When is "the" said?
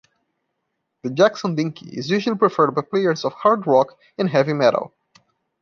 1.03-1.11